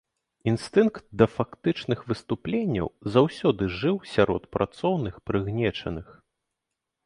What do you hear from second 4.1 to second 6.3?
сярод працоўных, прыгнечаных.